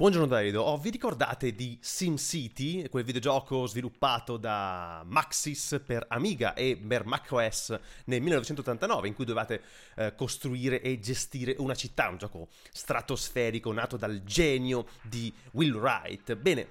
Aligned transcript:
Buongiorno 0.00 0.28
Davido, 0.28 0.62
oh, 0.62 0.76
vi 0.78 0.90
ricordate 0.90 1.56
di 1.56 1.76
SimCity, 1.80 2.88
quel 2.88 3.02
videogioco 3.02 3.66
sviluppato 3.66 4.36
da 4.36 5.02
Maxis 5.04 5.82
per 5.84 6.04
Amiga 6.10 6.54
e 6.54 6.76
per 6.76 7.04
macOS 7.04 7.76
nel 8.04 8.20
1989 8.20 9.08
in 9.08 9.14
cui 9.14 9.24
dovevate 9.24 9.60
eh, 9.96 10.14
costruire 10.14 10.80
e 10.82 11.00
gestire 11.00 11.56
una 11.58 11.74
città, 11.74 12.10
un 12.10 12.16
gioco 12.16 12.46
stratosferico 12.70 13.72
nato 13.72 13.96
dal 13.96 14.22
genio 14.22 14.86
di 15.02 15.34
Will 15.50 15.74
Wright. 15.74 16.36
Bene, 16.36 16.68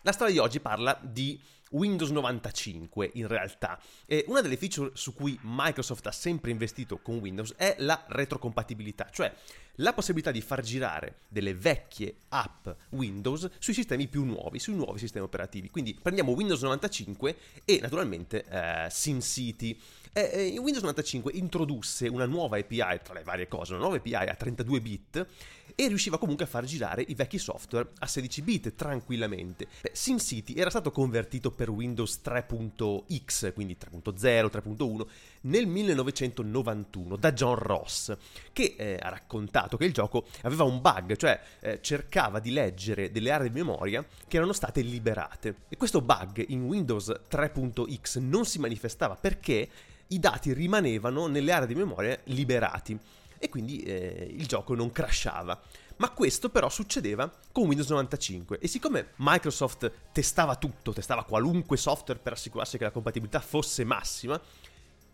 la 0.00 0.12
storia 0.12 0.32
di 0.32 0.38
oggi 0.38 0.58
parla 0.58 0.98
di 1.02 1.38
Windows 1.70 2.10
95 2.10 3.10
in 3.14 3.26
realtà. 3.26 3.80
E 4.04 4.24
una 4.28 4.40
delle 4.40 4.56
feature 4.56 4.90
su 4.94 5.14
cui 5.14 5.38
Microsoft 5.42 6.06
ha 6.06 6.12
sempre 6.12 6.50
investito 6.50 6.98
con 6.98 7.18
Windows 7.18 7.54
è 7.56 7.76
la 7.78 8.04
retrocompatibilità, 8.08 9.08
cioè 9.10 9.32
la 9.80 9.92
possibilità 9.92 10.30
di 10.30 10.40
far 10.40 10.62
girare 10.62 11.20
delle 11.28 11.54
vecchie 11.54 12.16
app 12.28 12.68
Windows 12.90 13.50
sui 13.58 13.74
sistemi 13.74 14.06
più 14.08 14.24
nuovi, 14.24 14.58
sui 14.58 14.74
nuovi 14.74 14.98
sistemi 14.98 15.24
operativi. 15.24 15.70
Quindi 15.70 15.98
prendiamo 16.00 16.32
Windows 16.32 16.62
95 16.62 17.36
e 17.64 17.78
naturalmente 17.80 18.44
eh, 18.48 18.88
SimCity. 18.90 19.78
Eh, 20.18 20.56
Windows 20.56 20.80
95 20.80 21.32
introdusse 21.34 22.08
una 22.08 22.24
nuova 22.24 22.56
API 22.56 23.00
tra 23.02 23.12
le 23.12 23.22
varie 23.22 23.48
cose, 23.48 23.72
una 23.72 23.82
nuova 23.82 23.96
API 23.96 24.14
a 24.14 24.34
32 24.34 24.80
bit 24.80 25.26
e 25.74 25.88
riusciva 25.88 26.16
comunque 26.16 26.46
a 26.46 26.48
far 26.48 26.64
girare 26.64 27.04
i 27.06 27.14
vecchi 27.14 27.36
software 27.36 27.90
a 27.98 28.06
16 28.06 28.40
bit 28.40 28.74
tranquillamente. 28.76 29.66
Beh, 29.82 29.90
SimCity 29.92 30.54
era 30.54 30.70
stato 30.70 30.90
convertito 30.90 31.50
per 31.50 31.68
Windows 31.68 32.22
3.x, 32.24 33.52
quindi 33.52 33.76
3.0, 33.78 34.14
3.1, 34.16 35.06
nel 35.42 35.66
1991 35.66 37.16
da 37.16 37.32
John 37.34 37.56
Ross, 37.56 38.16
che 38.54 38.74
eh, 38.78 38.98
ha 38.98 39.10
raccontato 39.10 39.76
che 39.76 39.84
il 39.84 39.92
gioco 39.92 40.24
aveva 40.44 40.64
un 40.64 40.80
bug, 40.80 41.14
cioè 41.16 41.38
eh, 41.60 41.80
cercava 41.82 42.40
di 42.40 42.52
leggere 42.52 43.10
delle 43.10 43.32
aree 43.32 43.48
di 43.48 43.54
memoria 43.54 44.02
che 44.26 44.36
erano 44.38 44.54
state 44.54 44.80
liberate. 44.80 45.56
E 45.68 45.76
questo 45.76 46.00
bug 46.00 46.42
in 46.48 46.62
Windows 46.62 47.12
3.x 47.30 48.16
non 48.20 48.46
si 48.46 48.58
manifestava 48.58 49.14
perché 49.14 49.68
i 50.08 50.18
dati 50.18 50.52
rimanevano 50.52 51.26
nelle 51.26 51.52
aree 51.52 51.66
di 51.66 51.74
memoria 51.74 52.18
liberati 52.24 52.98
e 53.38 53.48
quindi 53.48 53.80
eh, 53.80 54.28
il 54.30 54.46
gioco 54.46 54.74
non 54.74 54.92
crashava. 54.92 55.60
Ma 55.98 56.10
questo 56.10 56.50
però 56.50 56.68
succedeva 56.68 57.30
con 57.52 57.66
Windows 57.66 57.88
95 57.88 58.58
e 58.58 58.68
siccome 58.68 59.12
Microsoft 59.16 59.90
testava 60.12 60.56
tutto, 60.56 60.92
testava 60.92 61.24
qualunque 61.24 61.76
software 61.78 62.20
per 62.20 62.34
assicurarsi 62.34 62.76
che 62.76 62.84
la 62.84 62.90
compatibilità 62.90 63.40
fosse 63.40 63.82
massima, 63.84 64.40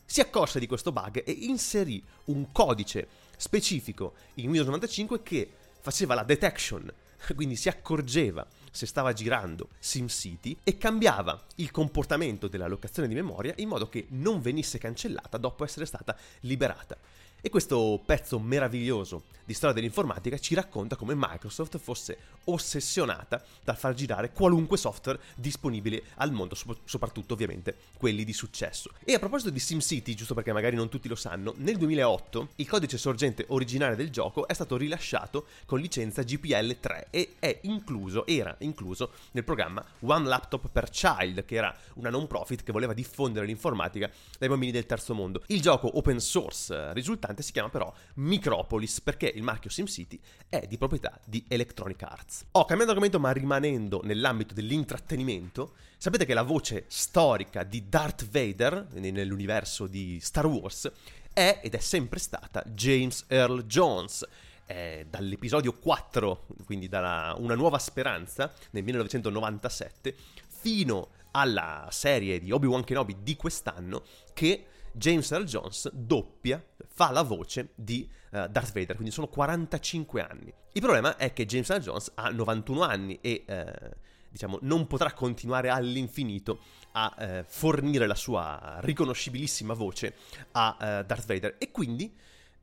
si 0.04 0.20
accorse 0.20 0.58
di 0.58 0.66
questo 0.66 0.90
bug 0.90 1.22
e 1.24 1.30
inserì 1.30 2.02
un 2.26 2.50
codice 2.50 3.08
specifico 3.36 4.14
in 4.34 4.46
Windows 4.46 4.66
95 4.66 5.22
che 5.22 5.50
faceva 5.80 6.14
la 6.14 6.24
detection, 6.24 6.92
quindi 7.34 7.56
si 7.56 7.68
accorgeva 7.68 8.46
se 8.70 8.86
stava 8.86 9.12
girando 9.12 9.68
SimCity 9.78 10.58
e 10.64 10.78
cambiava 10.78 11.40
il 11.56 11.70
comportamento 11.70 12.48
della 12.48 12.66
locazione 12.66 13.08
di 13.08 13.14
memoria 13.14 13.52
in 13.58 13.68
modo 13.68 13.88
che 13.88 14.06
non 14.10 14.40
venisse 14.40 14.78
cancellata 14.78 15.36
dopo 15.36 15.64
essere 15.64 15.84
stata 15.84 16.16
liberata. 16.40 16.96
E 17.44 17.50
questo 17.50 18.00
pezzo 18.06 18.38
meraviglioso 18.38 19.24
di 19.44 19.52
storia 19.52 19.74
dell'informatica 19.74 20.38
ci 20.38 20.54
racconta 20.54 20.94
come 20.94 21.14
Microsoft 21.16 21.76
fosse 21.78 22.16
ossessionata 22.44 23.42
dal 23.64 23.76
far 23.76 23.94
girare 23.94 24.30
qualunque 24.30 24.76
software 24.76 25.18
disponibile 25.34 26.04
al 26.18 26.30
mondo, 26.30 26.54
soprattutto 26.84 27.34
ovviamente 27.34 27.76
quelli 27.98 28.22
di 28.22 28.32
successo. 28.32 28.92
E 29.04 29.14
a 29.14 29.18
proposito 29.18 29.50
di 29.50 29.58
SimCity, 29.58 30.14
giusto 30.14 30.34
perché 30.34 30.52
magari 30.52 30.76
non 30.76 30.88
tutti 30.88 31.08
lo 31.08 31.16
sanno, 31.16 31.52
nel 31.56 31.78
2008 31.78 32.50
il 32.56 32.68
codice 32.68 32.96
sorgente 32.96 33.46
originale 33.48 33.96
del 33.96 34.10
gioco 34.10 34.46
è 34.46 34.54
stato 34.54 34.76
rilasciato 34.76 35.46
con 35.66 35.80
licenza 35.80 36.22
GPL 36.22 36.78
3 36.78 37.08
e 37.10 37.34
è 37.40 37.58
incluso, 37.62 38.24
era 38.24 38.54
incluso 38.60 39.10
nel 39.32 39.42
programma 39.42 39.84
One 40.02 40.28
Laptop 40.28 40.68
per 40.68 40.90
Child, 40.90 41.44
che 41.44 41.56
era 41.56 41.76
una 41.94 42.08
non 42.08 42.28
profit 42.28 42.62
che 42.62 42.70
voleva 42.70 42.92
diffondere 42.92 43.46
l'informatica 43.46 44.08
dai 44.38 44.48
bambini 44.48 44.70
del 44.70 44.86
terzo 44.86 45.12
mondo. 45.12 45.42
Il 45.48 45.60
gioco 45.60 45.98
open 45.98 46.20
source 46.20 46.92
risultante 46.92 47.30
importante 47.32 47.42
si 47.42 47.52
chiama 47.52 47.68
però 47.68 47.92
Micropolis 48.14 49.00
perché 49.00 49.32
il 49.34 49.42
marchio 49.42 49.70
SimCity 49.70 50.18
è 50.48 50.66
di 50.66 50.78
proprietà 50.78 51.18
di 51.24 51.44
Electronic 51.48 52.02
Arts. 52.02 52.44
Oh, 52.52 52.64
cambiando 52.64 52.92
argomento 52.92 53.18
ma 53.18 53.32
rimanendo 53.32 54.00
nell'ambito 54.04 54.54
dell'intrattenimento, 54.54 55.74
sapete 55.96 56.24
che 56.24 56.34
la 56.34 56.42
voce 56.42 56.84
storica 56.88 57.64
di 57.64 57.88
Darth 57.88 58.28
Vader 58.28 58.88
nell'universo 58.92 59.86
di 59.86 60.20
Star 60.20 60.46
Wars 60.46 60.90
è 61.32 61.60
ed 61.62 61.74
è 61.74 61.80
sempre 61.80 62.18
stata 62.18 62.62
James 62.66 63.24
Earl 63.28 63.64
Jones. 63.64 64.26
Dall'episodio 64.72 65.74
4, 65.74 66.46
quindi 66.64 66.88
da 66.88 67.34
Una 67.36 67.54
nuova 67.54 67.78
speranza, 67.78 68.50
nel 68.70 68.82
1997, 68.84 70.16
fino 70.48 71.08
alla 71.32 71.88
serie 71.90 72.40
di 72.40 72.50
Obi-Wan 72.52 72.82
Kenobi 72.82 73.16
di 73.22 73.36
quest'anno, 73.36 74.02
che 74.32 74.64
James 74.92 75.30
Earl 75.30 75.44
Jones 75.44 75.90
doppia, 75.92 76.62
fa 76.86 77.10
la 77.10 77.22
voce 77.22 77.70
di 77.74 78.08
uh, 78.30 78.46
Darth 78.48 78.72
Vader, 78.72 78.94
quindi 78.94 79.12
sono 79.12 79.28
45 79.28 80.22
anni. 80.22 80.52
Il 80.72 80.80
problema 80.80 81.16
è 81.16 81.32
che 81.32 81.46
James 81.46 81.68
Earl 81.70 81.82
Jones 81.82 82.12
ha 82.14 82.30
91 82.30 82.82
anni 82.82 83.18
e 83.20 83.44
uh, 83.46 83.88
diciamo 84.28 84.58
non 84.62 84.86
potrà 84.86 85.12
continuare 85.12 85.68
all'infinito 85.68 86.60
a 86.92 87.14
uh, 87.16 87.44
fornire 87.46 88.06
la 88.06 88.14
sua 88.14 88.78
riconoscibilissima 88.80 89.74
voce 89.74 90.14
a 90.52 91.02
Darth 91.06 91.26
Vader 91.26 91.56
e 91.58 91.70
quindi 91.70 92.14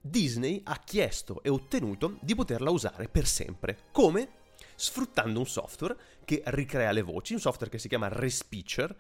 Disney 0.02 0.62
ha 0.64 0.78
chiesto 0.78 1.42
e 1.44 1.50
ottenuto 1.50 2.18
di 2.22 2.36
poterla 2.36 2.70
usare 2.70 3.08
per 3.10 3.26
sempre. 3.26 3.78
Come? 3.92 4.38
Sfruttando 4.76 5.40
un 5.40 5.46
software 5.46 5.98
che 6.24 6.42
ricrea 6.46 6.92
le 6.92 7.02
voci, 7.02 7.34
un 7.34 7.40
software 7.40 7.70
che 7.70 7.80
si 7.80 7.90
chiama 7.90 8.08
Respeecher, 8.08 8.96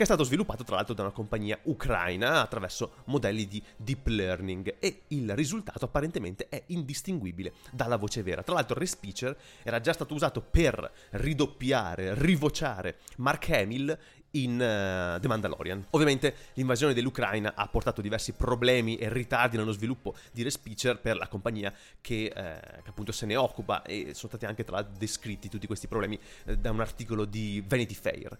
che 0.00 0.06
è 0.06 0.08
stato 0.08 0.24
sviluppato 0.24 0.64
tra 0.64 0.76
l'altro 0.76 0.94
da 0.94 1.02
una 1.02 1.10
compagnia 1.10 1.58
ucraina 1.64 2.40
attraverso 2.40 3.02
modelli 3.04 3.46
di 3.46 3.62
deep 3.76 4.06
learning 4.06 4.76
e 4.78 5.02
il 5.08 5.34
risultato 5.34 5.84
apparentemente 5.84 6.48
è 6.48 6.62
indistinguibile 6.68 7.52
dalla 7.70 7.96
voce 7.96 8.22
vera. 8.22 8.42
Tra 8.42 8.54
l'altro 8.54 8.78
Respeecher 8.78 9.36
era 9.62 9.78
già 9.78 9.92
stato 9.92 10.14
usato 10.14 10.40
per 10.40 10.90
ridoppiare, 11.10 12.14
rivociare 12.14 13.00
Mark 13.18 13.50
Hamill 13.50 13.98
in 14.32 14.52
uh, 14.52 15.20
The 15.20 15.28
Mandalorian. 15.28 15.86
Ovviamente 15.90 16.34
l'invasione 16.54 16.94
dell'Ucraina 16.94 17.54
ha 17.54 17.66
portato 17.68 18.00
diversi 18.00 18.32
problemi 18.32 18.96
e 18.96 19.12
ritardi 19.12 19.56
nello 19.56 19.72
sviluppo 19.72 20.14
di 20.32 20.42
Respeecher 20.42 21.00
per 21.00 21.16
la 21.16 21.28
compagnia 21.28 21.72
che, 22.00 22.24
eh, 22.24 22.32
che, 22.32 22.88
appunto 22.88 23.12
se 23.12 23.26
ne 23.26 23.36
occupa 23.36 23.82
e 23.82 24.12
sono 24.14 24.28
stati 24.28 24.46
anche 24.46 24.64
tra 24.64 24.76
l'altro 24.76 24.94
descritti 24.98 25.48
tutti 25.48 25.66
questi 25.66 25.86
problemi 25.86 26.18
eh, 26.44 26.56
da 26.56 26.70
un 26.70 26.80
articolo 26.80 27.24
di 27.24 27.62
Vanity 27.66 27.94
Fair. 27.94 28.38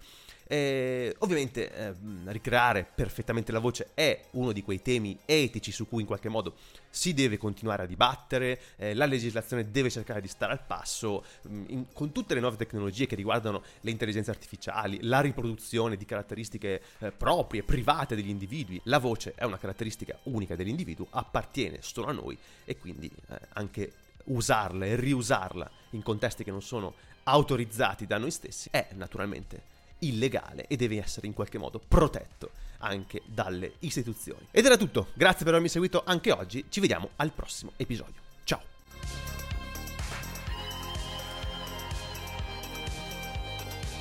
Eh, 0.53 1.15
ovviamente 1.19 1.73
eh, 1.73 1.95
ricreare 2.25 2.85
perfettamente 2.93 3.53
la 3.53 3.61
voce 3.61 3.91
è 3.95 4.21
uno 4.33 4.51
di 4.51 4.65
quei 4.65 4.83
temi 4.83 5.17
etici 5.25 5.71
su 5.71 5.87
cui 5.87 6.01
in 6.01 6.09
qualche 6.09 6.29
modo 6.29 6.57
si 6.91 7.15
deve 7.15 7.39
continuare 7.39 7.85
a 7.85 7.87
dibattere, 7.87 8.61
eh, 8.77 8.95
la 8.95 9.07
legislazione 9.07 9.71
deve 9.71 9.91
cercare 9.91 10.21
di 10.21 10.29
stare 10.29 10.53
al 10.53 10.65
passo 10.65 11.25
mh, 11.43 11.55
mm, 11.55 11.65
in, 11.69 11.87
con 11.93 12.13
tutte 12.13 12.35
le 12.35 12.41
nuove 12.41 12.57
tecnologie 12.57 13.07
che 13.07 13.15
riguardano 13.15 13.63
le 13.81 13.91
intelligenze 13.91 14.31
artificiali, 14.31 14.99
la 15.03 15.21
riproduzione 15.21 15.97
di 15.97 16.05
caratteristiche 16.05 16.83
eh, 16.99 17.13
proprie, 17.13 17.63
private 17.63 18.17
degli 18.17 18.29
individui. 18.29 18.81
La 18.85 18.99
voce 18.99 19.33
è 19.35 19.45
una 19.45 19.59
caratteristica 19.59 20.19
unica 20.25 20.57
dell'individuo, 20.57 21.07
appartiene 21.11 21.79
solo 21.81 22.09
a 22.09 22.13
noi 22.13 22.37
e 22.65 22.77
quindi 22.77 23.11
eh, 23.29 23.39
anche 23.55 23.93
usarla 24.25 24.85
e 24.85 24.97
riusarla 24.97 25.71
in 25.91 26.03
contesti 26.03 26.45
che 26.45 26.51
non 26.51 26.63
sono 26.63 26.95
autorizzati 27.25 28.07
da 28.07 28.19
noi 28.19 28.31
stessi 28.31 28.69
è 28.71 28.89
naturalmente 28.95 29.79
illegale 30.01 30.67
e 30.67 30.77
deve 30.77 30.99
essere 30.99 31.27
in 31.27 31.35
qualche 31.35 31.59
modo 31.59 31.81
protetto 31.87 32.51
anche 32.81 33.23
dalle 33.25 33.75
istituzioni. 33.81 34.47
Ed 34.51 34.65
era 34.65 34.77
tutto, 34.77 35.09
grazie 35.15 35.45
per 35.45 35.55
avermi 35.55 35.69
seguito 35.69 36.03
anche 36.05 36.33
oggi, 36.33 36.67
ci 36.69 36.81
vediamo 36.81 37.11
al 37.17 37.33
prossimo 37.33 37.73
episodio. 37.77 38.30